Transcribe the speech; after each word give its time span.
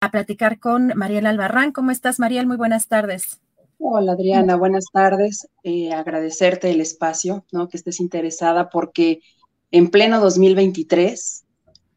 A 0.00 0.12
platicar 0.12 0.60
con 0.60 0.92
Mariel 0.94 1.26
Albarrán. 1.26 1.72
¿Cómo 1.72 1.90
estás, 1.90 2.20
Mariel? 2.20 2.46
Muy 2.46 2.56
buenas 2.56 2.86
tardes. 2.86 3.40
Hola, 3.78 4.12
Adriana. 4.12 4.54
Buenas 4.54 4.84
tardes. 4.92 5.48
Eh, 5.64 5.92
agradecerte 5.92 6.70
el 6.70 6.80
espacio, 6.80 7.44
¿no? 7.50 7.68
Que 7.68 7.78
estés 7.78 7.98
interesada 7.98 8.70
porque 8.70 9.20
en 9.72 9.90
pleno 9.90 10.20
2023 10.20 11.44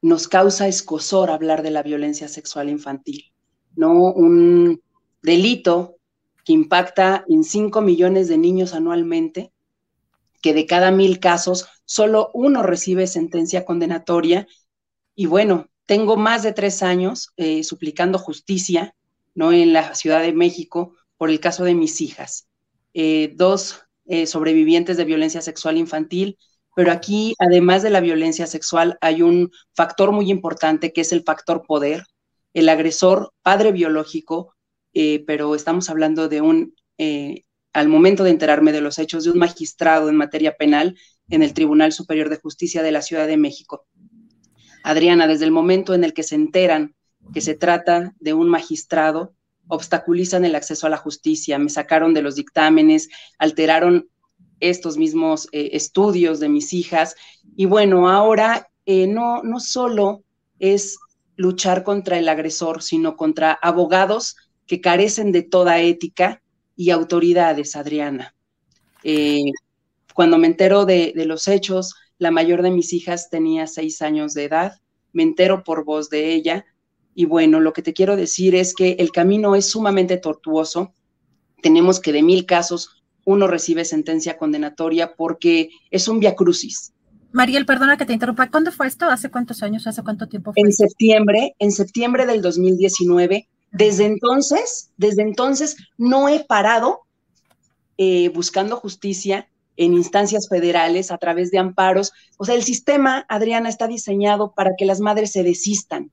nos 0.02 0.28
causa 0.28 0.68
escosor 0.68 1.30
hablar 1.30 1.62
de 1.62 1.70
la 1.70 1.84
violencia 1.84 2.28
sexual 2.28 2.70
infantil, 2.70 3.32
¿no? 3.76 4.12
Un 4.12 4.82
delito 5.22 5.98
que 6.44 6.54
impacta 6.54 7.24
en 7.30 7.44
5 7.44 7.82
millones 7.82 8.28
de 8.28 8.40
niños 8.40 8.74
anualmente, 8.74 9.54
que 10.42 10.56
de 10.56 10.66
cada 10.66 10.90
mil 10.90 11.20
casos 11.20 11.68
solo 11.86 12.32
uno 12.34 12.64
recibe 12.64 13.06
sentencia 13.06 13.64
condenatoria. 13.64 14.48
Y 15.14 15.28
bueno, 15.28 15.68
tengo 15.86 16.18
más 16.18 16.44
de 16.44 16.54
tres 16.54 16.84
años 16.84 17.34
eh, 17.38 17.64
suplicando 17.64 18.18
justicia, 18.18 18.96
¿no? 19.34 19.52
En 19.52 19.74
la 19.74 19.96
Ciudad 19.96 20.22
de 20.22 20.34
México 20.34 20.96
por 21.18 21.30
el 21.30 21.40
caso 21.40 21.64
de 21.64 21.76
mis 21.76 22.02
hijas, 22.02 22.48
eh, 22.94 23.34
dos 23.36 23.82
eh, 24.06 24.26
sobrevivientes 24.26 24.98
de 24.98 25.06
violencia 25.06 25.42
sexual 25.42 25.78
infantil, 25.78 26.38
pero 26.76 26.92
aquí, 26.92 27.36
además 27.38 27.84
de 27.84 27.90
la 27.90 28.00
violencia 28.00 28.48
sexual, 28.48 28.98
hay 29.02 29.22
un 29.22 29.52
factor 29.76 30.12
muy 30.12 30.32
importante 30.32 30.94
que 30.94 31.02
es 31.02 31.12
el 31.12 31.24
factor 31.24 31.64
poder. 31.68 32.06
El 32.54 32.70
agresor, 32.70 33.34
padre 33.42 33.72
biológico, 33.72 34.56
pero 34.94 35.54
estamos 35.54 35.90
hablando 35.90 36.30
de 36.30 36.42
un, 36.42 36.76
al 37.74 37.88
momento 37.88 38.24
de 38.24 38.32
enterarme 38.32 38.72
de 38.72 38.82
los 38.82 39.00
hechos, 39.00 39.26
de 39.26 39.32
un 39.32 39.38
magistrado 39.38 40.10
en 40.10 40.16
materia 40.16 40.56
penal 40.56 40.98
en 41.30 41.44
el 41.44 41.54
Tribunal 41.54 41.92
Superior 41.92 42.30
de 42.30 42.38
Justicia 42.38 42.84
de 42.84 42.92
la 42.92 43.02
Ciudad 43.02 43.28
de 43.28 43.38
México. 43.38 43.86
Adriana, 44.84 45.28
desde 45.28 45.46
el 45.46 45.52
momento 45.52 45.94
en 45.94 46.04
el 46.04 46.14
que 46.14 46.24
se 46.24 46.36
enteran 46.36 46.96
que 47.34 47.42
se 47.42 47.54
trata 47.54 48.14
de 48.20 48.34
un 48.34 48.50
magistrado, 48.50 49.34
obstaculizan 49.68 50.44
el 50.44 50.56
acceso 50.56 50.88
a 50.88 50.90
la 50.90 50.98
justicia, 50.98 51.60
me 51.60 51.70
sacaron 51.70 52.14
de 52.14 52.22
los 52.22 52.36
dictámenes, 52.36 53.10
alteraron 53.38 54.10
estos 54.60 54.98
mismos 54.98 55.48
eh, 55.52 55.72
estudios 55.74 56.40
de 56.40 56.50
mis 56.50 56.74
hijas. 56.74 57.16
Y 57.56 57.66
bueno, 57.66 58.10
ahora 58.10 58.70
eh, 58.86 59.08
no, 59.08 59.44
no 59.44 59.60
solo 59.60 60.24
es 60.60 60.98
luchar 61.36 61.84
contra 61.84 62.18
el 62.18 62.30
agresor, 62.30 62.84
sino 62.84 63.16
contra 63.16 63.54
abogados 63.54 64.36
que 64.68 64.82
carecen 64.82 65.32
de 65.32 65.44
toda 65.44 65.80
ética 65.80 66.42
y 66.76 66.92
autoridades, 66.92 67.76
Adriana. 67.76 68.36
Eh, 69.04 69.52
cuando 70.14 70.38
me 70.38 70.48
entero 70.48 70.86
de, 70.86 71.14
de, 71.16 71.26
los 71.26 71.48
hechos, 71.48 71.96
la 72.22 72.30
mayor 72.30 72.62
de 72.62 72.70
mis 72.70 72.94
hijas 72.94 73.32
tenía 73.32 73.66
seis 73.66 74.00
años 74.04 74.36
de 74.36 74.44
edad, 74.44 74.80
me 75.12 75.24
entero 75.24 75.64
por 75.64 75.84
voz 75.84 76.12
de 76.12 76.36
ella, 76.36 76.68
y 77.16 77.26
bueno, 77.26 77.60
lo 77.60 77.74
que 77.74 77.82
te 77.82 77.94
quiero 77.94 78.16
decir 78.16 78.54
es 78.54 78.76
que 78.76 78.92
el 79.00 79.12
camino 79.12 79.56
es 79.56 79.72
sumamente 79.72 80.18
tortuoso. 80.18 80.94
Tenemos 81.64 82.00
que 82.00 82.14
de 82.14 82.22
mil 82.22 82.46
casos 82.46 83.04
uno 83.26 83.48
recibe 83.48 83.86
sentencia 83.86 84.38
condenatoria 84.38 85.16
porque 85.16 85.72
es 85.90 86.08
un 86.08 86.20
via 86.20 86.36
crucis. 86.36 86.94
Mariel, 87.32 87.66
perdona 87.66 87.98
que 87.98 88.06
te 88.06 88.14
interrumpa. 88.14 88.52
¿Cuándo 88.52 88.72
fue 88.72 88.86
esto? 88.86 89.08
¿Hace 89.08 89.32
cuántos 89.32 89.64
años? 89.64 89.88
¿Hace 89.88 90.04
cuánto 90.04 90.28
tiempo 90.28 90.54
fue? 90.54 90.62
En 90.62 90.72
septiembre, 90.72 91.56
en 91.58 91.72
septiembre 91.72 92.28
del 92.28 92.44
2019. 92.44 93.50
Desde 93.72 94.06
entonces, 94.06 94.92
desde 94.96 95.24
entonces 95.24 95.76
no 95.98 96.30
he 96.30 96.44
parado 96.44 97.02
eh, 97.98 98.30
buscando 98.30 98.76
justicia 98.76 99.48
en 99.78 99.94
instancias 99.94 100.48
federales 100.50 101.12
a 101.12 101.18
través 101.18 101.52
de 101.52 101.58
amparos. 101.58 102.12
O 102.38 102.46
sea, 102.46 102.56
el 102.56 102.64
sistema, 102.64 103.26
Adriana, 103.30 103.70
está 103.70 103.88
diseñado 103.88 104.54
para 104.54 104.72
que 104.78 104.86
las 104.86 105.00
madres 105.00 105.32
se 105.32 105.44
desistan, 105.44 106.12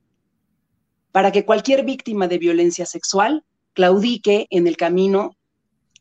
para 1.13 1.33
que 1.33 1.45
cualquier 1.45 1.85
víctima 1.85 2.29
de 2.29 2.39
violencia 2.39 2.87
sexual 2.87 3.45
claudique 3.75 4.47
en 4.51 4.67
el 4.67 4.77
camino 4.77 5.37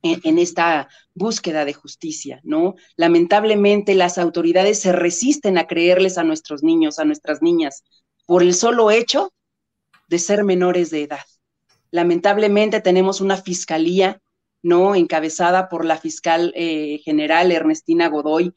en, 0.04 0.38
esta 0.38 0.90
búsqueda 1.16 1.66
de 1.66 1.74
justicia, 1.74 2.40
¿no? 2.44 2.76
Lamentablemente 2.96 3.96
las 3.96 4.18
autoridades 4.18 4.80
se 4.80 4.92
resisten 4.92 5.58
a 5.58 5.68
creerles 5.68 6.18
a 6.18 6.24
nuestros 6.24 6.64
niños, 6.64 7.00
a 7.00 7.06
nuestras 7.06 7.42
niñas, 7.42 7.84
por 8.26 8.44
el 8.44 8.54
solo 8.54 8.92
hecho 8.92 9.34
de 10.08 10.20
ser 10.20 10.44
menores 10.44 10.92
de 10.92 11.04
edad. 11.04 11.26
Lamentablemente 11.92 12.80
tenemos 12.82 13.22
una 13.22 13.38
fiscalía, 13.38 14.22
¿no? 14.62 14.96
Encabezada 14.96 15.70
por 15.70 15.86
la 15.86 15.98
fiscal 15.98 16.52
eh, 16.56 17.00
general 17.04 17.52
Ernestina 17.52 18.10
Godoy, 18.10 18.54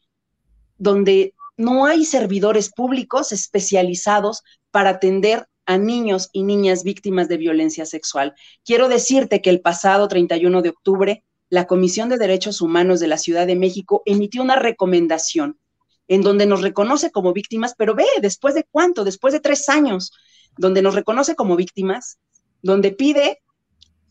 donde 0.77 1.33
no 1.57 1.85
hay 1.85 2.05
servidores 2.05 2.71
públicos 2.71 3.31
especializados 3.31 4.43
para 4.71 4.91
atender 4.91 5.47
a 5.65 5.77
niños 5.77 6.29
y 6.33 6.43
niñas 6.43 6.83
víctimas 6.83 7.27
de 7.27 7.37
violencia 7.37 7.85
sexual. 7.85 8.33
Quiero 8.65 8.89
decirte 8.89 9.41
que 9.41 9.49
el 9.49 9.61
pasado 9.61 10.07
31 10.07 10.61
de 10.61 10.69
octubre 10.69 11.23
la 11.51 11.67
Comisión 11.67 12.07
de 12.07 12.17
Derechos 12.17 12.61
Humanos 12.61 13.01
de 13.01 13.07
la 13.07 13.17
Ciudad 13.17 13.45
de 13.45 13.57
México 13.57 14.03
emitió 14.05 14.41
una 14.41 14.55
recomendación 14.55 15.59
en 16.07 16.21
donde 16.21 16.45
nos 16.45 16.61
reconoce 16.61 17.11
como 17.11 17.33
víctimas, 17.33 17.75
pero 17.77 17.93
ve, 17.93 18.05
después 18.21 18.55
de 18.55 18.65
cuánto, 18.71 19.03
después 19.03 19.33
de 19.33 19.41
tres 19.41 19.67
años, 19.67 20.13
donde 20.57 20.81
nos 20.81 20.95
reconoce 20.95 21.35
como 21.35 21.57
víctimas, 21.57 22.19
donde 22.61 22.91
pide 22.91 23.41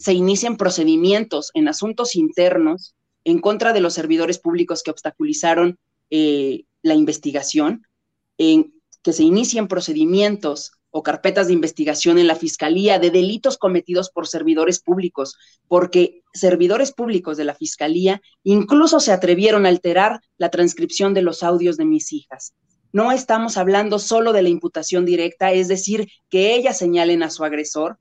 se 0.00 0.14
inicien 0.14 0.56
procedimientos 0.56 1.50
en 1.52 1.68
asuntos 1.68 2.16
internos 2.16 2.94
en 3.24 3.38
contra 3.38 3.74
de 3.74 3.80
los 3.80 3.92
servidores 3.92 4.38
públicos 4.38 4.82
que 4.82 4.90
obstaculizaron 4.90 5.78
eh, 6.08 6.64
la 6.80 6.94
investigación, 6.94 7.86
en 8.38 8.72
que 9.02 9.12
se 9.12 9.24
inicien 9.24 9.68
procedimientos 9.68 10.72
o 10.90 11.02
carpetas 11.02 11.48
de 11.48 11.52
investigación 11.52 12.18
en 12.18 12.26
la 12.26 12.34
Fiscalía 12.34 12.98
de 12.98 13.10
delitos 13.10 13.58
cometidos 13.58 14.10
por 14.10 14.26
servidores 14.26 14.80
públicos, 14.80 15.36
porque 15.68 16.22
servidores 16.32 16.92
públicos 16.92 17.36
de 17.36 17.44
la 17.44 17.54
Fiscalía 17.54 18.22
incluso 18.42 19.00
se 19.00 19.12
atrevieron 19.12 19.66
a 19.66 19.68
alterar 19.68 20.22
la 20.38 20.48
transcripción 20.48 21.12
de 21.12 21.22
los 21.22 21.42
audios 21.42 21.76
de 21.76 21.84
mis 21.84 22.10
hijas. 22.14 22.54
No 22.90 23.12
estamos 23.12 23.58
hablando 23.58 23.98
solo 23.98 24.32
de 24.32 24.42
la 24.42 24.48
imputación 24.48 25.04
directa, 25.04 25.52
es 25.52 25.68
decir, 25.68 26.08
que 26.30 26.54
ellas 26.56 26.78
señalen 26.78 27.22
a 27.22 27.28
su 27.28 27.44
agresor. 27.44 27.98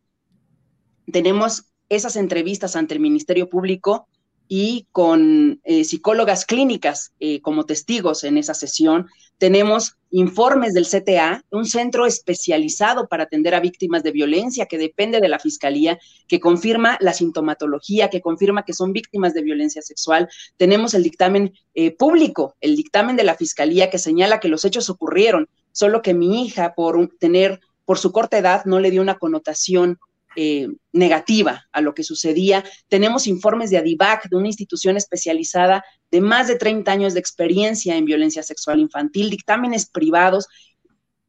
Tenemos 1.11 1.68
esas 1.89 2.15
entrevistas 2.15 2.75
ante 2.75 2.93
el 2.93 2.99
Ministerio 2.99 3.49
Público 3.49 4.07
y 4.51 4.87
con 4.91 5.61
eh, 5.63 5.83
psicólogas 5.83 6.43
clínicas 6.45 7.13
eh, 7.19 7.39
como 7.39 7.65
testigos 7.65 8.23
en 8.23 8.37
esa 8.37 8.55
sesión. 8.55 9.07
Tenemos 9.37 9.95
informes 10.09 10.73
del 10.73 10.87
CTA, 10.87 11.45
un 11.51 11.65
centro 11.65 12.07
especializado 12.07 13.07
para 13.07 13.23
atender 13.23 13.53
a 13.53 13.59
víctimas 13.59 14.01
de 14.01 14.11
violencia 14.11 14.65
que 14.65 14.79
depende 14.79 15.21
de 15.21 15.29
la 15.29 15.37
Fiscalía, 15.37 15.99
que 16.27 16.39
confirma 16.39 16.97
la 16.99 17.13
sintomatología, 17.13 18.09
que 18.09 18.21
confirma 18.21 18.65
que 18.65 18.73
son 18.73 18.91
víctimas 18.91 19.35
de 19.35 19.43
violencia 19.43 19.83
sexual. 19.83 20.27
Tenemos 20.57 20.95
el 20.95 21.03
dictamen 21.03 21.53
eh, 21.75 21.95
público, 21.95 22.55
el 22.59 22.75
dictamen 22.75 23.15
de 23.15 23.23
la 23.25 23.35
Fiscalía 23.35 23.91
que 23.91 23.99
señala 23.99 24.39
que 24.39 24.49
los 24.49 24.65
hechos 24.65 24.89
ocurrieron, 24.89 25.47
solo 25.71 26.01
que 26.01 26.15
mi 26.15 26.43
hija, 26.43 26.73
por 26.73 27.07
tener, 27.19 27.59
por 27.85 27.99
su 27.99 28.11
corta 28.11 28.39
edad, 28.39 28.65
no 28.65 28.79
le 28.79 28.89
dio 28.89 29.03
una 29.03 29.19
connotación 29.19 29.99
eh, 30.41 30.69
negativa 30.93 31.67
a 31.73 31.81
lo 31.81 31.93
que 31.93 32.05
sucedía. 32.05 32.63
Tenemos 32.87 33.27
informes 33.27 33.71
de 33.71 33.77
ADIVAC, 33.77 34.29
de 34.29 34.37
una 34.37 34.47
institución 34.47 34.95
especializada 34.95 35.83
de 36.11 36.21
más 36.21 36.47
de 36.47 36.55
30 36.55 36.89
años 36.89 37.13
de 37.13 37.19
experiencia 37.19 37.97
en 37.97 38.05
violencia 38.05 38.41
sexual 38.41 38.79
infantil, 38.79 39.29
dictámenes 39.29 39.89
privados. 39.89 40.47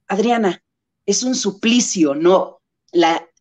Adriana, 0.06 0.62
es 1.06 1.24
un 1.24 1.34
suplicio, 1.34 2.14
¿no? 2.14 2.60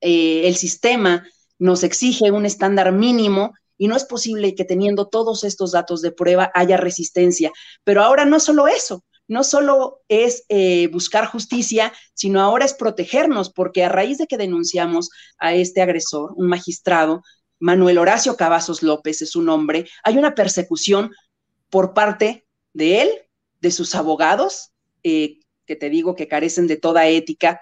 Eh, 0.01 0.47
el 0.47 0.55
sistema 0.55 1.27
nos 1.59 1.83
exige 1.83 2.31
un 2.31 2.47
estándar 2.47 2.91
mínimo 2.91 3.53
y 3.77 3.87
no 3.89 3.95
es 3.95 4.05
posible 4.05 4.55
que 4.55 4.65
teniendo 4.65 5.07
todos 5.07 5.43
estos 5.43 5.73
datos 5.73 6.01
de 6.01 6.11
prueba 6.11 6.49
haya 6.55 6.77
resistencia. 6.77 7.51
Pero 7.83 8.01
ahora 8.01 8.25
no 8.25 8.39
solo 8.39 8.67
eso, 8.67 9.03
no 9.29 9.43
solo 9.43 10.01
es 10.09 10.43
eh, 10.49 10.87
buscar 10.87 11.27
justicia, 11.27 11.93
sino 12.13 12.41
ahora 12.41 12.65
es 12.65 12.73
protegernos, 12.73 13.51
porque 13.53 13.85
a 13.85 13.89
raíz 13.89 14.17
de 14.17 14.27
que 14.27 14.37
denunciamos 14.37 15.11
a 15.37 15.53
este 15.53 15.81
agresor, 15.81 16.33
un 16.35 16.47
magistrado, 16.47 17.21
Manuel 17.59 17.99
Horacio 17.99 18.35
Cavazos 18.35 18.81
López 18.83 19.21
es 19.21 19.31
su 19.31 19.41
nombre, 19.41 19.87
hay 20.03 20.17
una 20.17 20.33
persecución 20.33 21.11
por 21.69 21.93
parte 21.93 22.47
de 22.73 23.01
él, 23.01 23.09
de 23.61 23.71
sus 23.71 23.93
abogados, 23.95 24.71
eh, 25.03 25.39
que 25.65 25.75
te 25.75 25.89
digo 25.89 26.15
que 26.15 26.27
carecen 26.27 26.65
de 26.65 26.77
toda 26.77 27.07
ética, 27.07 27.61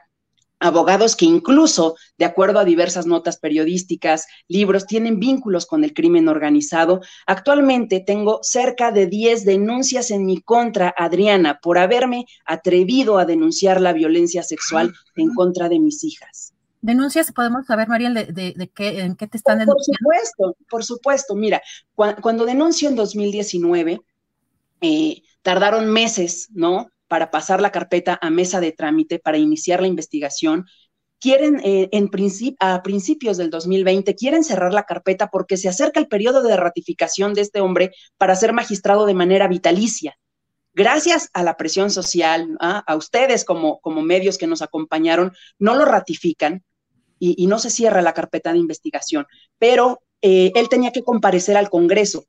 abogados 0.59 1.15
que 1.15 1.25
incluso, 1.25 1.95
de 2.17 2.25
acuerdo 2.25 2.59
a 2.59 2.65
diversas 2.65 3.05
notas 3.05 3.37
periodísticas, 3.37 4.27
libros, 4.47 4.85
tienen 4.85 5.19
vínculos 5.19 5.65
con 5.65 5.83
el 5.83 5.93
crimen 5.93 6.27
organizado. 6.27 7.01
Actualmente 7.25 7.99
tengo 7.99 8.39
cerca 8.43 8.91
de 8.91 9.07
10 9.07 9.45
denuncias 9.45 10.11
en 10.11 10.25
mi 10.25 10.41
contra, 10.41 10.93
Adriana, 10.97 11.59
por 11.61 11.77
haberme 11.77 12.25
atrevido 12.45 13.17
a 13.17 13.25
denunciar 13.25 13.81
la 13.81 13.93
violencia 13.93 14.43
sexual 14.43 14.93
en 15.15 15.33
contra 15.33 15.69
de 15.69 15.79
mis 15.79 16.03
hijas. 16.03 16.53
¿Denuncias? 16.81 17.31
¿Podemos 17.31 17.65
saber, 17.65 17.87
Mariel, 17.87 18.13
de, 18.13 18.71
qué, 18.73 19.01
en 19.01 19.15
qué 19.15 19.27
te 19.27 19.37
están 19.37 19.59
denunciando? 19.59 19.99
Por 20.03 20.15
supuesto, 20.15 20.57
por 20.69 20.83
supuesto. 20.83 21.35
Mira, 21.35 21.61
cuando, 21.95 22.45
denuncio 22.45 22.87
en 22.87 22.95
2019, 22.95 23.99
eh, 24.81 25.21
tardaron 25.41 25.91
meses, 25.91 26.49
¿no? 26.53 26.89
Para 27.07 27.31
pasar 27.31 27.61
la 27.61 27.71
carpeta 27.71 28.17
a 28.21 28.29
mesa 28.29 28.59
de 28.59 28.71
trámite 28.71 29.19
para 29.19 29.37
iniciar 29.37 29.81
la 29.81 29.87
investigación. 29.87 30.65
Quieren, 31.19 31.59
eh, 31.63 31.89
en 31.91 32.09
a 32.59 32.83
principios 32.83 33.37
del 33.37 33.49
2020, 33.49 34.15
quieren 34.15 34.43
cerrar 34.43 34.73
la 34.73 34.83
carpeta 34.83 35.27
porque 35.27 35.57
se 35.57 35.69
acerca 35.69 35.99
el 35.99 36.07
periodo 36.07 36.43
de 36.43 36.55
ratificación 36.57 37.33
de 37.33 37.41
este 37.41 37.59
hombre 37.59 37.91
para 38.17 38.35
ser 38.35 38.53
magistrado 38.53 39.05
de 39.05 39.15
manera 39.15 39.47
vitalicia. 39.47 40.17
Gracias 40.73 41.29
a 41.33 41.41
la 41.41 41.57
presión 41.57 41.89
social, 41.89 42.55
¿ah? 42.59 42.83
a 42.85 42.95
ustedes 42.95 43.45
como, 43.45 43.79
como 43.79 44.03
medios 44.03 44.37
que 44.37 44.45
nos 44.45 44.61
acompañaron, 44.61 45.31
no 45.57 45.75
lo 45.75 45.85
ratifican 45.85 46.63
y, 47.19 47.47
no 47.47 47.57
se 47.57 47.71
cierra 47.71 48.03
la 48.03 48.13
carpeta 48.13 48.53
de 48.53 48.59
investigación, 48.59 49.25
pero 49.57 50.03
eh, 50.21 50.51
él 50.53 50.69
tenía 50.69 50.91
que 50.91 51.03
comparecer 51.03 51.57
al 51.57 51.71
Congreso 51.71 52.25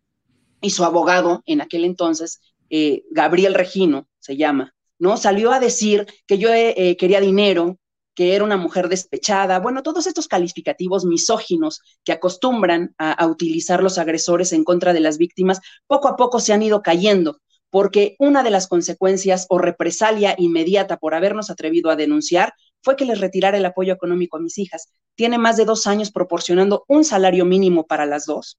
y 0.62 0.70
su 0.70 0.84
abogado 0.84 1.42
en 1.44 1.60
aquel 1.60 1.84
entonces 1.84 2.40
eh, 2.70 3.02
Gabriel 3.10 3.52
Regino, 3.52 4.07
se 4.18 4.36
llama, 4.36 4.74
¿no? 4.98 5.16
Salió 5.16 5.52
a 5.52 5.60
decir 5.60 6.06
que 6.26 6.38
yo 6.38 6.52
eh, 6.52 6.74
eh, 6.76 6.96
quería 6.96 7.20
dinero, 7.20 7.78
que 8.18 8.34
era 8.34 8.42
una 8.42 8.56
mujer 8.56 8.88
despechada, 8.88 9.60
bueno, 9.60 9.84
todos 9.84 10.08
estos 10.08 10.26
calificativos 10.26 11.04
misóginos 11.04 11.82
que 12.02 12.10
acostumbran 12.10 12.92
a, 12.98 13.24
utilizar 13.26 13.80
los 13.80 13.96
agresores 13.96 14.52
en 14.52 14.64
contra 14.64 14.92
de 14.92 14.98
las 14.98 15.18
víctimas, 15.18 15.60
poco 15.86 16.08
a 16.08 16.16
poco 16.16 16.40
se 16.40 16.52
han 16.52 16.62
ido 16.62 16.82
cayendo, 16.82 17.38
porque 17.70 18.16
una 18.18 18.42
de 18.42 18.50
las 18.50 18.66
consecuencias 18.66 19.46
o 19.48 19.58
represalia 19.58 20.34
inmediata 20.36 20.96
por 20.96 21.14
habernos 21.14 21.48
atrevido 21.48 21.90
a 21.90 21.96
denunciar 21.96 22.54
fue 22.82 22.96
que 22.96 23.04
les 23.04 23.20
retirara 23.20 23.56
el 23.56 23.64
apoyo 23.64 23.92
económico 23.92 24.36
a 24.36 24.40
mis 24.40 24.58
hijas. 24.58 24.88
Tiene 25.14 25.38
más 25.38 25.56
de 25.56 25.64
dos 25.64 25.86
años 25.86 26.10
proporcionando 26.10 26.84
un 26.88 27.04
salario 27.04 27.44
mínimo 27.44 27.86
para 27.86 28.04
las 28.04 28.26
dos, 28.26 28.58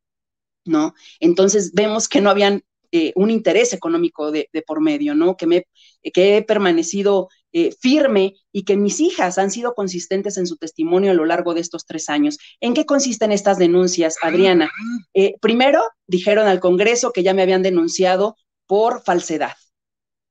¿no? 0.63 0.93
Entonces 1.19 1.73
vemos 1.73 2.07
que 2.07 2.21
no 2.21 2.29
habían 2.29 2.63
eh, 2.91 3.13
un 3.15 3.29
interés 3.29 3.73
económico 3.73 4.31
de, 4.31 4.49
por 4.65 4.81
medio, 4.81 5.15
¿no? 5.15 5.37
Que, 5.37 5.45
me, 5.45 5.65
que 6.13 6.37
he 6.37 6.43
permanecido 6.43 7.29
eh, 7.51 7.71
firme 7.79 8.33
y 8.51 8.63
que 8.63 8.77
mis 8.77 8.99
hijas 8.99 9.37
han 9.37 9.51
sido 9.51 9.73
consistentes 9.73 10.37
en 10.37 10.47
su 10.47 10.57
testimonio 10.57 11.11
a 11.11 11.15
lo 11.15 11.25
largo 11.25 11.53
de 11.53 11.61
estos 11.61 11.85
tres 11.85 12.09
años. 12.09 12.37
¿En 12.59 12.73
qué 12.73 12.85
consisten 12.85 13.31
estas 13.31 13.57
denuncias, 13.57 14.15
Adriana? 14.21 14.69
Eh, 15.13 15.35
primero, 15.41 15.83
dijeron 16.07 16.47
al 16.47 16.59
Congreso 16.59 17.11
que 17.11 17.23
ya 17.23 17.33
me 17.33 17.41
habían 17.41 17.63
denunciado 17.63 18.35
por 18.67 19.03
falsedad. 19.03 19.53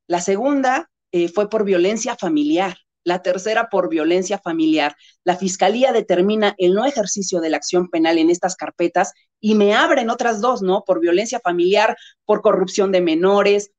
La 0.06 0.20
segunda 0.20 0.90
fue 1.34 1.48
por 1.48 1.64
violencia 1.64 2.16
familiar 2.16 2.76
la 3.08 3.22
tercera 3.22 3.68
por 3.70 3.88
violencia 3.88 4.38
familiar. 4.38 4.94
La 5.24 5.36
Fiscalía 5.36 5.92
determina 5.92 6.54
el 6.58 6.74
no 6.74 6.84
ejercicio 6.84 7.40
de 7.40 7.50
la 7.50 7.56
acción 7.56 7.88
penal 7.88 8.18
en 8.18 8.30
estas 8.30 8.54
carpetas 8.54 9.12
y 9.40 9.54
me 9.54 9.74
abren 9.74 10.10
otras 10.10 10.40
dos, 10.40 10.62
¿no? 10.62 10.84
Por 10.84 11.00
violencia 11.00 11.40
familiar, 11.40 11.96
por 12.24 12.42
corrupción 12.42 12.92
de 12.92 13.00
menores, 13.00 13.72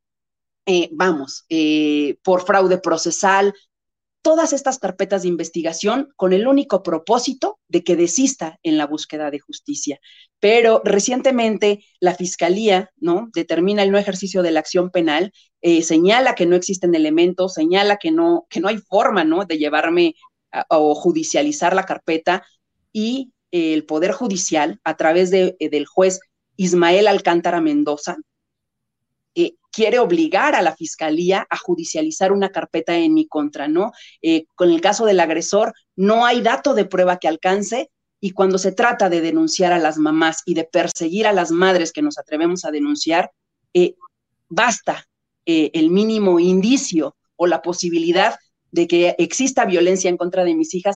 eh, 0.66 0.90
vamos, 0.92 1.46
eh, 1.50 2.18
por 2.24 2.46
fraude 2.46 2.78
procesal, 2.78 3.54
todas 4.22 4.54
estas 4.54 4.80
carpetas 4.80 5.22
de 5.22 5.30
investigación 5.30 6.10
con 6.16 6.34
el 6.34 6.46
único 6.48 6.84
propósito 6.84 7.60
de 7.68 7.84
que 7.84 7.96
desista 7.96 8.60
en 8.64 8.78
la 8.78 8.86
búsqueda 8.86 9.32
de 9.32 9.40
justicia. 9.40 10.00
Pero 10.40 10.82
recientemente 10.84 11.84
la 12.00 12.14
Fiscalía, 12.14 12.92
¿no? 12.98 13.30
Determina 13.34 13.84
el 13.84 13.92
no 13.92 13.98
ejercicio 13.98 14.44
de 14.44 14.52
la 14.52 14.60
acción 14.60 14.92
penal, 14.92 15.32
eh, 15.62 15.82
señala 15.82 16.36
que 16.36 16.46
no 16.46 16.56
existen 16.56 16.94
elementos, 16.96 17.54
señala 17.54 17.98
que 17.98 18.12
no, 18.12 18.46
que 18.50 18.60
no 18.60 18.68
hay 18.68 18.78
forma, 18.78 19.24
¿no? 19.24 19.46
De 19.46 19.58
llevarme 19.58 20.16
o 20.70 20.96
judicializar 20.96 21.76
la 21.76 21.86
carpeta 21.86 22.44
y 22.92 23.32
el 23.52 23.86
Poder 23.86 24.12
Judicial, 24.12 24.80
a 24.84 24.98
través 24.98 25.32
de, 25.32 25.56
eh, 25.60 25.70
del 25.70 25.86
juez 25.86 26.20
Ismael 26.56 27.08
Alcántara 27.08 27.62
Mendoza, 27.62 28.18
eh, 29.36 29.56
quiere 29.72 30.00
obligar 30.00 30.56
a 30.56 30.62
la 30.62 30.76
fiscalía 30.76 31.46
a 31.50 31.58
judicializar 31.58 32.32
una 32.32 32.50
carpeta 32.50 32.96
en 32.98 33.14
mi 33.14 33.28
contra, 33.28 33.68
¿no? 33.68 33.92
Eh, 34.22 34.46
con 34.56 34.72
el 34.72 34.82
caso 34.82 35.06
del 35.06 35.20
agresor, 35.20 35.74
no 35.96 36.26
hay 36.26 36.42
dato 36.42 36.74
de 36.74 36.86
prueba 36.86 37.18
que 37.18 37.28
alcance 37.28 37.90
y 38.20 38.32
cuando 38.32 38.58
se 38.58 38.72
trata 38.72 39.10
de 39.10 39.22
denunciar 39.22 39.72
a 39.72 39.80
las 39.80 39.98
mamás 39.98 40.42
y 40.46 40.54
de 40.54 40.66
perseguir 40.66 41.28
a 41.28 41.34
las 41.34 41.52
madres 41.52 41.94
que 41.94 42.02
nos 42.02 42.18
atrevemos 42.18 42.66
a 42.66 42.72
denunciar, 42.72 43.32
basta 44.50 45.06
el 45.46 45.90
mínimo 45.90 46.40
indicio 46.40 47.16
o 47.38 47.48
la 47.48 47.62
posibilidad 47.62 48.36
de 48.72 48.88
que 48.88 49.16
exista 49.18 49.66
violencia 49.66 50.10
en 50.10 50.18
contra 50.18 50.44
de 50.44 50.56
mis 50.56 50.74
hijas. 50.76 50.96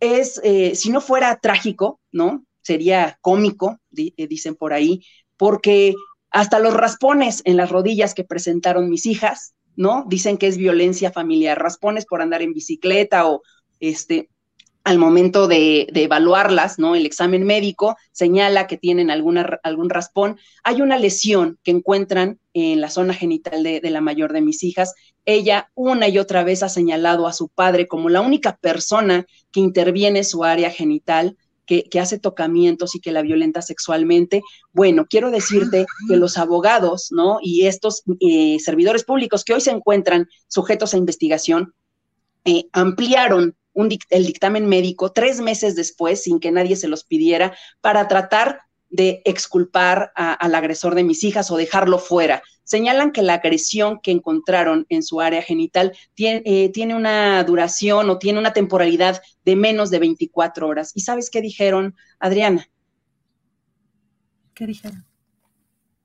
Es, 0.00 0.40
eh, 0.44 0.74
si 0.74 0.90
no 0.90 1.00
fuera 1.00 1.38
trágico, 1.40 2.00
¿no? 2.12 2.44
Sería 2.62 3.18
cómico, 3.20 3.78
eh, 3.96 4.26
dicen 4.26 4.54
por 4.54 4.72
ahí, 4.72 5.02
porque 5.36 5.94
hasta 6.30 6.58
los 6.58 6.74
raspones 6.74 7.42
en 7.44 7.56
las 7.56 7.70
rodillas 7.70 8.14
que 8.14 8.24
presentaron 8.24 8.90
mis 8.90 9.06
hijas, 9.06 9.54
¿no? 9.76 10.04
Dicen 10.08 10.38
que 10.38 10.48
es 10.48 10.56
violencia 10.56 11.12
familiar, 11.12 11.60
raspones 11.60 12.06
por 12.06 12.22
andar 12.22 12.42
en 12.42 12.52
bicicleta 12.52 13.28
o 13.28 13.42
este, 13.80 14.28
al 14.86 14.98
momento 14.98 15.48
de, 15.48 15.88
evaluarlas, 15.92 16.78
¿no? 16.78 16.94
El 16.94 17.06
examen 17.06 17.42
médico 17.42 17.96
señala 18.12 18.68
que 18.68 18.76
tienen 18.76 19.10
algún 19.10 19.90
raspón. 19.90 20.38
Hay 20.62 20.80
una 20.80 20.96
lesión 20.96 21.58
que 21.64 21.72
encuentran 21.72 22.38
en 22.54 22.80
la 22.80 22.88
zona 22.88 23.12
genital 23.12 23.64
de, 23.64 23.80
la 23.90 24.00
mayor 24.00 24.32
de 24.32 24.42
mis 24.42 24.62
hijas. 24.62 24.94
Ella 25.24 25.72
una 25.74 26.06
y 26.06 26.20
otra 26.20 26.44
vez 26.44 26.62
ha 26.62 26.68
señalado 26.68 27.26
a 27.26 27.32
su 27.32 27.48
padre 27.48 27.88
como 27.88 28.10
la 28.10 28.20
única 28.20 28.58
persona 28.58 29.26
que 29.50 29.58
interviene 29.58 30.20
en 30.20 30.24
su 30.24 30.44
área 30.44 30.70
genital, 30.70 31.36
que, 31.66 31.88
hace 32.00 32.20
tocamientos 32.20 32.94
y 32.94 33.00
que 33.00 33.10
la 33.10 33.22
violenta 33.22 33.62
sexualmente. 33.62 34.42
Bueno, 34.72 35.06
quiero 35.10 35.32
decirte 35.32 35.86
que 36.08 36.16
los 36.16 36.38
abogados, 36.38 37.08
¿no? 37.10 37.38
Y 37.42 37.66
estos 37.66 38.04
eh, 38.20 38.58
servidores 38.60 39.02
públicos 39.02 39.42
que 39.42 39.54
hoy 39.54 39.60
se 39.60 39.72
encuentran 39.72 40.28
sujetos 40.46 40.94
a 40.94 40.98
investigación, 40.98 41.74
eh, 42.44 42.66
ampliaron 42.70 43.56
el 44.10 44.26
dictamen 44.26 44.66
médico 44.66 45.12
tres 45.12 45.40
meses 45.40 45.74
después, 45.76 46.22
sin 46.22 46.40
que 46.40 46.50
nadie 46.50 46.76
se 46.76 46.88
los 46.88 47.04
pidiera, 47.04 47.56
para 47.80 48.08
tratar 48.08 48.60
de 48.88 49.20
exculpar 49.24 50.12
al 50.14 50.54
agresor 50.54 50.94
de 50.94 51.04
mis 51.04 51.24
hijas 51.24 51.50
o 51.50 51.56
dejarlo 51.56 51.98
fuera. 51.98 52.42
Señalan 52.64 53.12
que 53.12 53.22
la 53.22 53.34
agresión 53.34 54.00
que 54.02 54.10
encontraron 54.10 54.86
en 54.88 55.02
su 55.02 55.20
área 55.20 55.42
genital 55.42 55.96
tiene, 56.14 56.42
eh, 56.44 56.70
tiene, 56.72 56.94
una 56.94 57.42
duración 57.44 58.08
o 58.10 58.18
tiene 58.18 58.38
una 58.38 58.52
temporalidad 58.52 59.22
de 59.44 59.56
menos 59.56 59.90
de 59.90 59.98
24 59.98 60.66
horas. 60.66 60.92
¿Y 60.94 61.00
sabes 61.00 61.30
qué 61.30 61.40
dijeron, 61.40 61.94
Adriana? 62.18 62.68
¿Qué 64.54 64.66
dijeron? 64.66 65.04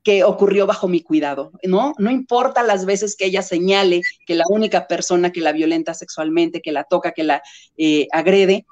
Que 0.02 0.24
ocurrió 0.24 0.66
bajo 0.66 0.88
mi 0.88 1.00
cuidado, 1.00 1.52
¿no? 1.62 1.94
No 1.98 2.10
importa 2.10 2.62
las 2.62 2.84
veces 2.84 3.16
que 3.16 3.26
ella 3.26 3.42
señale 3.42 4.02
que 4.26 4.34
la 4.34 4.44
única 4.48 4.88
persona 4.88 5.30
que 5.30 5.40
la 5.40 5.52
violenta 5.52 5.94
sexualmente, 5.94 6.60
que 6.60 6.72
la 6.72 6.84
toca, 6.84 7.12
que 7.12 7.22
la 7.22 7.42
eh, 7.76 8.08
agrede, 8.12 8.66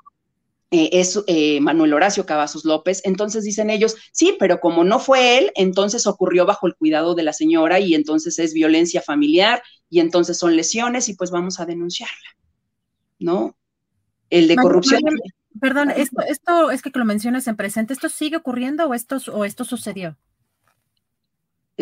eh, 0.72 0.90
es 0.92 1.20
eh, 1.26 1.60
Manuel 1.60 1.94
Horacio 1.94 2.26
Cavazos 2.26 2.64
López. 2.64 3.00
Entonces 3.04 3.44
dicen 3.44 3.70
ellos, 3.70 3.96
sí, 4.12 4.36
pero 4.38 4.60
como 4.60 4.82
no 4.82 4.98
fue 4.98 5.38
él, 5.38 5.52
entonces 5.54 6.06
ocurrió 6.06 6.46
bajo 6.46 6.66
el 6.66 6.74
cuidado 6.74 7.14
de 7.14 7.22
la 7.22 7.32
señora 7.32 7.78
y 7.78 7.94
entonces 7.94 8.38
es 8.38 8.52
violencia 8.52 9.00
familiar 9.00 9.62
y 9.88 10.00
entonces 10.00 10.38
son 10.38 10.56
lesiones 10.56 11.08
y 11.08 11.14
pues 11.14 11.30
vamos 11.30 11.60
a 11.60 11.66
denunciarla, 11.66 12.36
¿no? 13.20 13.56
El 14.30 14.46
de 14.46 14.56
corrupción. 14.56 15.00
perdón, 15.60 15.90
esto, 15.90 16.22
esto 16.22 16.70
es 16.70 16.82
que 16.82 16.90
lo 16.94 17.04
mencionas 17.04 17.48
en 17.48 17.56
presente, 17.56 17.92
¿esto 17.92 18.08
sigue 18.08 18.36
ocurriendo 18.36 18.86
o 18.86 18.94
esto, 18.94 19.18
o 19.32 19.44
esto 19.44 19.64
sucedió? 19.64 20.16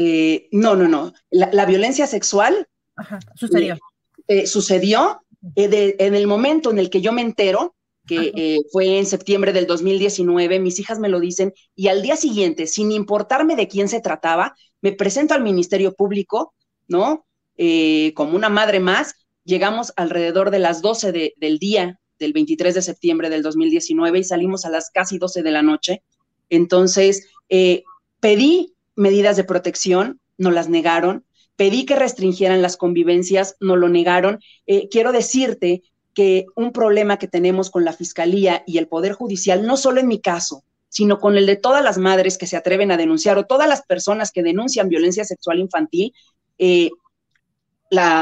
Eh, 0.01 0.49
no, 0.53 0.77
no, 0.77 0.87
no. 0.87 1.13
La, 1.29 1.67
violencia 1.67 2.07
sexual 2.07 2.69
sucedió. 3.35 3.77
Eh, 4.29 4.47
sucedió 4.47 5.23
eh, 5.57 5.97
en 5.99 6.15
el 6.15 6.29
momento 6.29 6.71
en 6.71 6.79
el 6.79 6.89
que 6.89 7.01
yo 7.01 7.11
me 7.11 7.21
entero, 7.21 7.75
que 8.07 8.61
fue 8.71 8.99
en 8.99 9.07
septiembre 9.07 9.53
del 9.53 9.67
2019, 9.67 10.61
mis 10.61 10.79
hijas 10.79 11.01
me 11.01 11.09
lo 11.09 11.19
dicen, 11.19 11.53
y 11.75 11.89
al 11.89 12.01
día 12.01 12.15
siguiente, 12.15 12.69
sin 12.69 12.93
importarme 12.93 13.57
de 13.57 13.67
quién 13.67 13.89
se 13.89 14.01
trataba, 14.01 14.55
me 14.81 14.93
presento 14.93 15.35
al 15.35 15.43
Ministerio 15.43 15.93
Público, 15.93 16.55
¿no? 16.87 17.27
como 18.15 18.37
una 18.37 18.49
madre 18.49 18.79
más, 18.79 19.15
llegamos 19.45 19.93
alrededor 19.97 20.53
de 20.53 20.61
las 20.61 20.81
12 20.81 21.35
del 21.37 21.59
día 21.59 22.01
del 22.21 22.33
23 22.33 22.77
de 22.77 22.83
septiembre 22.83 23.31
del 23.31 23.43
2019 23.43 24.21
y 24.21 24.25
salimos 24.25 24.65
a 24.65 24.71
las 24.71 24.91
casi 24.91 25.19
12 25.19 25.43
de 25.43 25.51
la 25.51 25.63
noche. 25.63 26.03
Entonces, 26.49 27.27
pedí 28.21 28.77
medidas 28.99 29.37
de 29.37 29.45
protección, 29.45 30.21
no 30.37 30.51
las 30.51 30.69
negaron. 30.69 31.25
Pedí 31.57 31.87
que 31.87 31.97
restringieran 31.97 32.63
las 32.63 32.77
convivencias, 32.77 33.57
no 33.61 33.77
lo 33.77 33.89
negaron. 33.89 34.41
Eh, 34.67 34.89
quiero 34.91 35.13
decirte 35.13 35.83
que 36.15 36.47
un 36.57 36.73
problema 36.73 37.19
que 37.19 37.29
tenemos 37.29 37.71
con 37.71 37.85
la 37.85 37.93
Fiscalía 37.93 38.65
y 38.67 38.79
el 38.79 38.89
Poder 38.89 39.13
Judicial, 39.13 39.67
no 39.67 39.77
solo 39.77 40.01
en 40.01 40.09
mi 40.09 40.21
caso, 40.21 40.65
sino 40.89 41.21
con 41.21 41.37
el 41.37 41.47
de 41.47 41.57
todas 41.57 41.83
las 41.83 41.99
madres 41.99 42.39
que 42.39 42.47
se 42.47 42.57
atreven 42.57 42.91
a 42.91 42.97
denunciar 42.97 43.39
o 43.39 43.47
todas 43.47 43.69
las 43.69 43.83
personas 43.83 44.33
que 44.33 44.43
denuncian 44.43 44.89
violencia 44.89 45.25
sexual 45.25 45.61
infantil, 45.61 46.13
eh, 46.59 46.91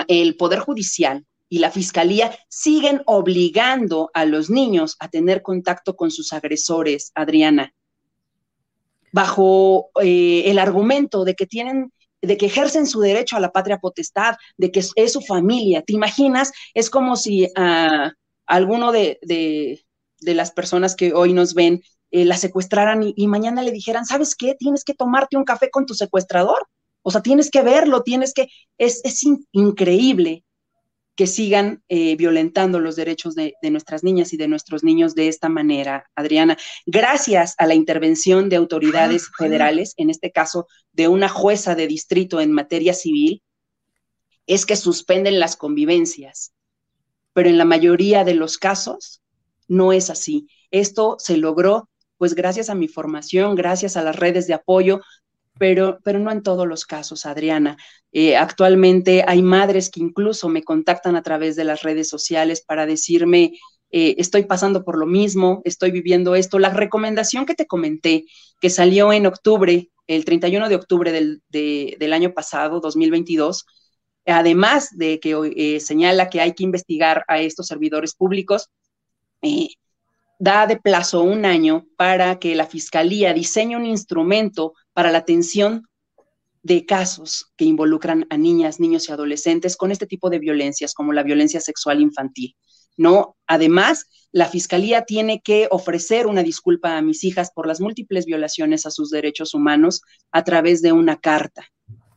el 0.08 0.36
Poder 0.36 0.60
Judicial 0.60 1.24
y 1.48 1.58
la 1.58 1.70
Fiscalía 1.70 2.36
siguen 2.48 3.02
obligando 3.06 4.10
a 4.14 4.24
los 4.24 4.50
niños 4.50 4.96
a 4.98 5.08
tener 5.08 5.42
contacto 5.42 5.96
con 5.96 6.10
sus 6.10 6.32
agresores, 6.32 7.12
Adriana 7.14 7.72
bajo 9.16 9.88
eh, 10.02 10.42
el 10.44 10.58
argumento 10.58 11.24
de 11.24 11.34
que 11.34 11.46
tienen 11.46 11.90
de 12.20 12.36
que 12.36 12.46
ejercen 12.46 12.86
su 12.86 13.00
derecho 13.00 13.36
a 13.36 13.40
la 13.40 13.50
patria 13.50 13.78
potestad, 13.78 14.34
de 14.58 14.70
que 14.70 14.80
es, 14.94 15.12
su 15.12 15.20
familia. 15.22 15.82
¿Te 15.82 15.94
imaginas? 15.94 16.52
Es 16.74 16.90
como 16.90 17.16
si 17.16 17.48
a 17.56 18.12
alguno 18.46 18.92
de, 18.92 19.18
las 20.20 20.50
personas 20.50 20.96
que 20.96 21.14
hoy 21.14 21.32
nos 21.32 21.54
ven 21.54 21.82
eh, 22.10 22.24
la 22.24 22.36
secuestraran 22.36 23.14
y, 23.16 23.26
mañana 23.26 23.62
le 23.62 23.70
dijeran, 23.70 24.04
¿sabes 24.04 24.34
qué? 24.34 24.54
Tienes 24.58 24.84
que 24.84 24.94
tomarte 24.94 25.36
un 25.36 25.44
café 25.44 25.70
con 25.70 25.86
tu 25.86 25.94
secuestrador. 25.94 26.66
O 27.02 27.10
sea, 27.10 27.22
tienes 27.22 27.50
que 27.50 27.62
verlo, 27.62 28.02
tienes 28.02 28.34
que... 28.34 28.48
Es, 28.76 29.00
es 29.04 29.22
increíble 29.52 30.44
que 31.16 31.26
sigan 31.26 31.82
eh, 31.88 32.14
violentando 32.16 32.78
los 32.78 32.94
derechos 32.94 33.34
de, 33.34 33.54
nuestras 33.62 34.04
niñas 34.04 34.32
y 34.34 34.36
de 34.36 34.48
nuestros 34.48 34.84
niños 34.84 35.14
de 35.14 35.28
esta 35.28 35.48
manera, 35.48 36.10
Adriana. 36.14 36.58
Gracias 36.84 37.54
a 37.56 37.66
la 37.66 37.74
intervención 37.74 38.50
de 38.50 38.56
autoridades 38.56 39.30
federales, 39.36 39.94
en 39.96 40.10
este 40.10 40.30
caso 40.30 40.66
de 40.92 41.08
una 41.08 41.28
jueza 41.28 41.74
de 41.74 41.86
distrito 41.86 42.40
en 42.40 42.52
materia 42.52 42.92
civil, 42.92 43.42
es 44.46 44.66
que 44.66 44.76
suspenden 44.76 45.40
las 45.40 45.56
convivencias. 45.56 46.52
Pero 47.32 47.48
en 47.48 47.58
la 47.58 47.64
mayoría 47.64 48.22
de 48.22 48.34
los 48.34 48.58
casos 48.58 49.22
no 49.68 49.92
es 49.92 50.10
así. 50.10 50.48
Esto 50.70 51.16
se 51.18 51.38
logró 51.38 51.88
pues 52.18 52.34
gracias 52.34 52.70
a 52.70 52.74
mi 52.74 52.88
formación, 52.88 53.54
gracias 53.54 53.96
a 53.96 54.02
las 54.02 54.16
redes 54.16 54.46
de 54.46 54.54
apoyo 54.54 55.00
pero, 55.58 55.98
pero 56.02 56.18
no 56.18 56.30
en 56.30 56.42
todos 56.42 56.66
los 56.66 56.86
casos, 56.86 57.26
Adriana. 57.26 57.76
Eh, 58.12 58.36
actualmente 58.36 59.24
hay 59.26 59.42
madres 59.42 59.90
que 59.90 60.00
incluso 60.00 60.48
me 60.48 60.62
contactan 60.62 61.16
a 61.16 61.22
través 61.22 61.56
de 61.56 61.64
las 61.64 61.82
redes 61.82 62.08
sociales 62.08 62.62
para 62.66 62.86
decirme, 62.86 63.58
eh, 63.90 64.16
estoy 64.18 64.44
pasando 64.44 64.84
por 64.84 64.98
lo 64.98 65.06
mismo, 65.06 65.62
estoy 65.64 65.90
viviendo 65.90 66.34
esto. 66.34 66.58
La 66.58 66.70
recomendación 66.70 67.46
que 67.46 67.54
te 67.54 67.66
comenté, 67.66 68.24
que 68.60 68.70
salió 68.70 69.12
en 69.12 69.26
octubre, 69.26 69.90
el 70.06 70.24
31 70.24 70.68
de 70.68 70.74
octubre 70.76 71.12
del, 71.12 71.42
del 71.48 72.12
año 72.12 72.32
pasado, 72.32 72.80
2022, 72.80 73.66
además 74.26 74.96
de 74.96 75.20
que 75.20 75.36
eh, 75.56 75.80
señala 75.80 76.28
que 76.28 76.40
hay 76.40 76.52
que 76.54 76.64
investigar 76.64 77.24
a 77.28 77.40
estos 77.40 77.66
servidores 77.66 78.14
públicos, 78.14 78.70
da 80.38 80.66
de 80.66 80.76
plazo 80.76 81.22
un 81.22 81.44
año 81.44 81.86
para 81.96 82.38
que 82.38 82.54
la 82.54 82.66
Fiscalía 82.66 83.32
diseñe 83.32 83.76
un 83.76 83.86
instrumento 83.86 84.74
para 84.92 85.10
la 85.10 85.18
atención 85.18 85.88
de 86.62 86.84
casos 86.84 87.52
que 87.56 87.64
involucran 87.64 88.26
a 88.28 88.36
niñas, 88.36 88.80
niños 88.80 89.08
y 89.08 89.12
adolescentes 89.12 89.76
con 89.76 89.92
este 89.92 90.06
tipo 90.06 90.30
de 90.30 90.38
violencias, 90.38 90.94
como 90.94 91.12
la 91.12 91.22
violencia 91.22 91.60
sexual 91.60 92.00
infantil. 92.00 92.56
¿no? 92.96 93.36
Además, 93.46 94.06
la 94.32 94.46
Fiscalía 94.46 95.02
tiene 95.02 95.40
que 95.40 95.68
ofrecer 95.70 96.26
una 96.26 96.42
disculpa 96.42 96.96
a 96.96 97.02
mis 97.02 97.24
hijas 97.24 97.50
por 97.54 97.66
las 97.66 97.80
múltiples 97.80 98.26
violaciones 98.26 98.86
a 98.86 98.90
sus 98.90 99.10
derechos 99.10 99.54
humanos 99.54 100.02
a 100.32 100.44
través 100.44 100.82
de 100.82 100.92
una 100.92 101.16
carta. 101.16 101.66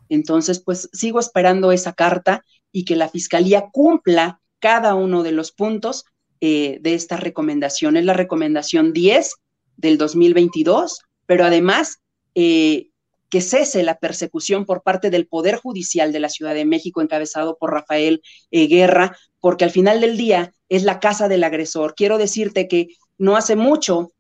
Entonces, 0.10 0.62
pues 0.64 0.90
sigo 0.92 1.20
esperando 1.20 1.72
esa 1.72 1.94
carta 1.94 2.44
y 2.72 2.86
que 2.86 2.96
la 2.96 3.10
Fiscalía 3.10 3.70
cumpla 3.72 4.42
cada 4.60 4.96
uno 4.96 5.24
de 5.24 5.32
los 5.32 5.52
puntos 5.52 6.06
eh, 6.41 6.77
de 6.79 6.93
esta 6.93 7.17
recomendación. 7.17 7.98
Es 7.98 8.05
la 8.05 8.13
recomendación 8.13 8.93
10 8.93 9.36
del 9.75 9.98
2022, 9.98 11.01
pero 11.25 11.43
además 11.43 12.00
eh, 12.34 12.91
que 13.29 13.41
cese 13.41 13.84
la 13.84 14.00
persecución 14.00 14.65
por 14.65 14.81
parte 14.81 15.10
del 15.10 15.27
Poder 15.27 15.58
Judicial 15.58 16.13
de 16.13 16.22
la 16.22 16.29
Ciudad 16.29 16.53
de 16.53 16.63
México, 16.63 17.01
encabezado 17.01 17.58
por 17.58 17.74
Rafael 17.74 18.22
eh, 18.51 18.67
Guerra, 18.67 19.17
porque 19.41 19.65
al 19.65 19.72
final 19.72 20.00
del 20.00 20.15
día 20.15 20.53
es 20.69 20.84
la 20.84 21.01
casa 21.01 21.27
del 21.27 21.43
agresor. 21.43 21.93
Quiero 21.93 22.17
decirte 22.17 22.69
que 22.69 22.88
no 23.17 23.36
hace 23.36 23.58
mucho 23.58 24.13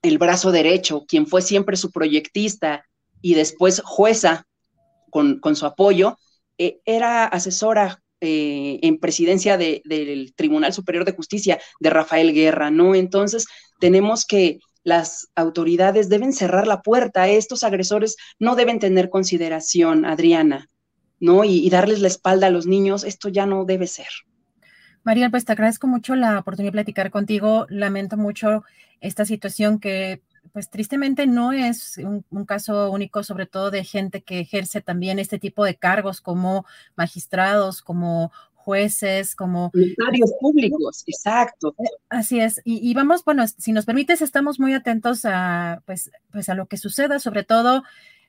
el 0.00 0.16
brazo 0.16 0.52
derecho, 0.52 1.04
quien 1.06 1.26
fue 1.26 1.42
siempre 1.42 1.76
su 1.76 1.90
proyectista 1.90 2.86
y 3.20 3.34
después 3.34 3.82
jueza 3.84 4.46
con, 5.10 5.40
su 5.54 5.66
apoyo, 5.66 6.16
era 6.56 7.26
asesora 7.26 8.00
eh, 8.20 8.78
en 8.82 8.98
presidencia 8.98 9.56
del 9.56 10.32
Tribunal 10.34 10.72
Superior 10.72 11.04
de 11.04 11.12
Justicia 11.12 11.58
de 11.80 11.90
Rafael 11.90 12.32
Guerra, 12.32 12.70
¿no? 12.70 12.94
Entonces, 12.94 13.46
tenemos 13.80 14.26
que 14.26 14.58
las 14.84 15.28
autoridades 15.34 16.08
deben 16.08 16.32
cerrar 16.32 16.66
la 16.66 16.82
puerta, 16.82 17.28
estos 17.28 17.62
agresores 17.62 18.16
no 18.38 18.56
deben 18.56 18.78
tener 18.78 19.10
consideración, 19.10 20.04
Adriana, 20.04 20.68
¿no? 21.20 21.44
Y, 21.44 21.66
y 21.66 21.70
darles 21.70 22.00
la 22.00 22.08
espalda 22.08 22.46
a 22.46 22.50
los 22.50 22.66
niños, 22.66 23.04
esto 23.04 23.28
ya 23.28 23.46
no 23.46 23.64
debe 23.64 23.86
ser. 23.86 24.08
María, 25.04 25.30
pues 25.30 25.44
te 25.44 25.52
agradezco 25.52 25.86
mucho 25.86 26.14
la 26.16 26.38
oportunidad 26.38 26.68
de 26.68 26.76
platicar 26.76 27.10
contigo. 27.10 27.66
Lamento 27.70 28.16
mucho 28.16 28.64
esta 29.00 29.24
situación 29.24 29.78
que 29.78 30.20
pues 30.52 30.70
tristemente 30.70 31.26
no 31.26 31.52
es 31.52 31.98
un, 31.98 32.44
caso 32.44 32.90
único, 32.90 33.22
sobre 33.22 33.46
todo 33.46 33.70
de 33.70 33.84
gente 33.84 34.22
que 34.22 34.40
ejerce 34.40 34.80
también 34.80 35.18
este 35.18 35.38
tipo 35.38 35.64
de 35.64 35.76
cargos 35.76 36.20
como 36.20 36.64
magistrados, 36.96 37.82
como 37.82 38.32
jueces, 38.54 39.34
como... 39.34 39.70
Notarios 39.72 40.32
públicos, 40.40 41.04
exacto. 41.06 41.74
Eh, 41.78 41.84
así 42.10 42.40
es. 42.40 42.60
Y, 42.64 42.88
y, 42.88 42.94
vamos, 42.94 43.24
bueno, 43.24 43.44
si 43.46 43.72
nos 43.72 43.86
permites, 43.86 44.20
estamos 44.20 44.60
muy 44.60 44.74
atentos 44.74 45.24
a, 45.24 45.82
pues, 45.86 46.10
pues 46.30 46.48
a 46.48 46.54
lo 46.54 46.66
que 46.66 46.76
suceda, 46.76 47.18
sobre 47.18 47.44
todo 47.44 47.82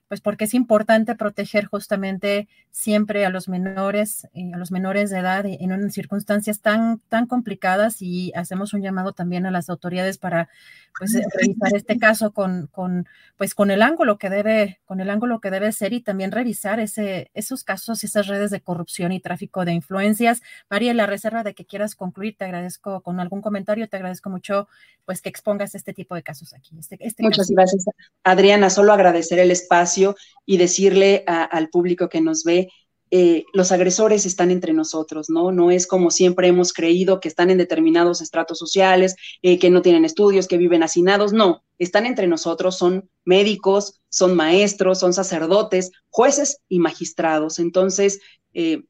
pues 0.10 0.22
porque 0.22 0.46
es 0.46 0.56
importante 0.56 1.16
proteger 1.16 1.66
justamente 1.66 2.50
siempre 2.72 3.26
a 3.26 3.30
los 3.30 3.48
menores, 3.48 4.28
eh, 4.34 4.52
a 4.54 4.58
los 4.58 4.72
menores 4.72 5.12
de 5.12 5.20
edad 5.20 5.46
en 5.46 5.92
circunstancias 5.92 6.62
tan, 6.62 7.00
tan 7.10 7.28
complicadas 7.28 8.02
y 8.02 8.34
hacemos 8.36 8.74
un 8.74 8.82
llamado 8.82 9.14
también 9.14 9.46
a 9.46 9.52
las 9.52 9.70
autoridades 9.70 10.18
para 10.18 10.50
pues 10.98 11.14
revisar 11.14 11.76
este 11.76 12.00
caso 12.00 12.34
con, 12.34 12.68
con, 12.68 13.08
pues 13.38 13.54
con 13.54 13.70
el 13.70 13.84
ángulo 13.84 14.18
que 14.18 14.32
debe, 14.32 14.80
con 14.86 15.00
el 15.00 15.12
ángulo 15.12 15.40
que 15.40 15.52
debe 15.52 15.72
ser 15.72 15.94
y 15.94 16.02
también 16.02 16.32
revisar 16.32 16.80
ese, 16.80 17.30
esos 17.36 17.64
casos, 17.64 18.04
esas 18.04 18.26
redes 18.26 18.50
de 18.50 18.62
corrupción 18.62 19.12
y 19.12 19.20
tráfico 19.20 19.64
de 19.64 19.74
influencias. 19.74 20.42
María, 20.72 20.96
la 20.96 21.06
reserva 21.06 21.44
de 21.44 21.54
que 21.54 21.66
quieras 21.66 21.96
concluir, 21.96 22.36
te 22.36 22.46
agradezco 22.46 23.02
con 23.02 23.20
algún 23.20 23.42
comentario, 23.42 23.88
te 23.88 23.98
agradezco 23.98 24.32
mucho 24.32 24.68
pues 25.06 25.22
que 25.22 25.30
expongas 25.30 25.76
este 25.76 25.94
tipo 25.94 26.16
de 26.16 26.24
casos 26.24 26.54
aquí. 26.54 26.78
Este, 26.80 26.98
este 27.00 27.24
Muchas 27.24 27.50
gracias, 27.50 27.86
Adriana. 28.24 28.70
Solo 28.70 28.92
agradecer 28.92 29.40
el 29.40 29.52
espacio 29.52 29.99
y 30.46 30.58
decirle 30.58 31.24
al 31.28 31.70
público 31.70 32.10
que 32.10 32.22
nos 32.22 32.44
ve, 32.44 32.70
eh, 33.12 33.46
los 33.54 33.72
agresores 33.72 34.28
están 34.28 34.52
entre 34.52 34.72
nosotros, 34.72 35.30
¿no? 35.30 35.52
No 35.52 35.72
es 35.72 35.88
como 35.88 36.12
siempre 36.12 36.48
hemos 36.48 36.74
creído 36.74 37.20
que 37.20 37.28
están 37.28 37.50
en 37.50 37.58
determinados 37.58 38.22
estratos 38.22 38.60
sociales, 38.60 39.16
eh, 39.42 39.58
que 39.58 39.72
no 39.72 39.82
tienen 39.82 40.06
estudios, 40.06 40.48
que 40.48 40.58
viven 40.58 40.84
hacinados, 40.84 41.34
no, 41.34 41.64
están 41.80 42.06
entre 42.06 42.28
nosotros, 42.28 42.78
son 42.78 43.10
médicos, 43.26 44.00
son 44.10 44.36
maestros, 44.36 45.00
son 45.00 45.14
sacerdotes, 45.14 45.92
jueces 46.10 46.60
y 46.70 46.78
magistrados. 46.78 47.58
Entonces, 47.58 48.20
eh, 48.54 48.84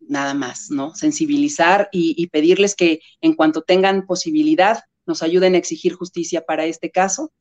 nada 0.00 0.34
más, 0.34 0.70
¿no? 0.70 0.94
Sensibilizar 0.94 1.88
y 1.92 2.26
pedirles 2.28 2.74
que 2.76 3.00
en 3.20 3.34
cuanto 3.34 3.62
tengan 3.62 4.06
posibilidad, 4.06 4.80
nos 5.06 5.22
ayuden 5.22 5.54
a 5.54 5.58
exigir 5.58 5.94
justicia 5.94 6.42
para 6.42 6.66
este 6.66 6.90
caso 6.90 7.32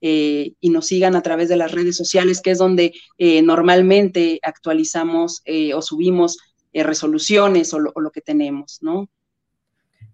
eh, 0.00 0.54
y 0.60 0.70
nos 0.70 0.86
sigan 0.86 1.16
a 1.16 1.22
través 1.22 1.48
de 1.48 1.56
las 1.56 1.72
redes 1.72 1.96
sociales, 1.96 2.40
que 2.40 2.50
es 2.50 2.58
donde 2.58 2.92
eh, 3.18 3.42
normalmente 3.42 4.40
actualizamos 4.42 5.42
eh, 5.44 5.74
o 5.74 5.82
subimos 5.82 6.38
resoluciones 6.72 7.72
o 7.72 7.78
lo, 7.78 8.10
que 8.10 8.20
tenemos, 8.20 8.78
¿no? 8.82 9.08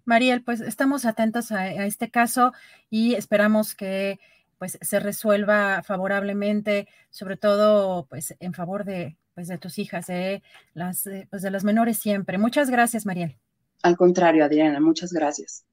Mariel, 0.05 0.43
pues 0.43 0.61
estamos 0.61 1.05
atentos 1.05 1.51
a, 1.51 1.85
este 1.85 2.11
caso 2.11 2.53
y 2.91 3.15
esperamos 3.15 3.73
que 3.73 4.19
pues 4.59 4.77
se 4.79 4.99
resuelva 4.99 5.81
favorablemente, 5.83 6.87
sobre 7.09 7.35
todo 7.35 8.05
pues 8.05 8.35
en 8.39 8.53
favor 8.53 8.85
de 8.85 9.17
pues 9.33 9.47
de 9.47 9.57
tus 9.57 9.79
hijas, 9.79 10.05
de 10.05 10.43
las 10.75 11.09
pues 11.31 11.41
de 11.41 11.49
las 11.49 11.63
menores 11.63 11.97
siempre. 11.97 12.37
Muchas 12.37 12.69
gracias, 12.69 13.07
Mariel. 13.07 13.39
Al 13.81 13.97
contrario, 13.97 14.45
Adriana, 14.45 14.79
muchas 14.79 15.11
gracias. 15.11 15.65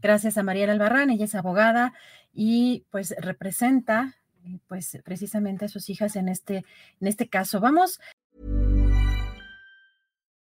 Gracias 0.00 0.38
a 0.38 0.42
Mariel 0.42 0.70
Albarrán, 0.70 1.10
ella 1.10 1.24
es 1.24 1.34
abogada 1.34 1.92
y 2.32 2.84
pues 2.90 3.14
representa 3.18 4.14
pues 4.66 4.98
precisamente 5.04 5.66
a 5.66 5.68
sus 5.68 5.90
hijas 5.90 6.16
en 6.16 6.28
este 6.28 6.64
en 7.00 7.08
este 7.08 7.28
caso. 7.28 7.60
Vamos. 7.60 7.98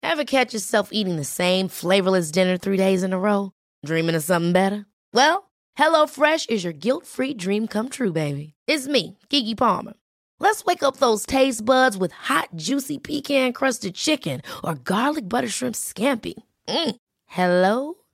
Ever 0.02 0.24
catch 0.24 0.52
yourself 0.52 0.90
eating 0.92 1.16
the 1.16 1.24
same 1.24 1.68
flavorless 1.68 2.30
dinner 2.30 2.56
three 2.56 2.76
days 2.76 3.02
in 3.02 3.12
a 3.12 3.18
row? 3.18 3.52
Dreaming 3.84 4.14
of 4.14 4.22
something 4.22 4.52
better? 4.52 4.86
Well, 5.12 5.50
HelloFresh 5.78 6.48
is 6.48 6.64
your 6.64 6.72
guilt-free 6.72 7.34
dream 7.34 7.66
come 7.66 7.88
true, 7.88 8.12
baby. 8.12 8.54
It's 8.66 8.88
me, 8.88 9.18
Kiki 9.28 9.54
Palmer. 9.54 9.94
Let's 10.40 10.64
wake 10.64 10.82
up 10.82 10.96
those 10.96 11.26
taste 11.26 11.64
buds 11.64 11.96
with 11.96 12.12
hot, 12.12 12.48
juicy 12.54 12.98
pecan-crusted 12.98 13.94
chicken 13.94 14.40
or 14.64 14.76
garlic 14.76 15.28
butter 15.28 15.48
shrimp 15.48 15.74
scampi. 15.74 16.34
Mm. 16.68 16.96
Hello 17.26 17.94